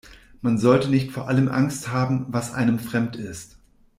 Man 0.41 0.57
sollte 0.57 0.89
nicht 0.89 1.11
vor 1.11 1.27
allem 1.27 1.47
Angst 1.47 1.89
haben, 1.91 2.25
was 2.29 2.55
einem 2.55 2.79
fremd 2.79 3.17
ist. 3.17 3.55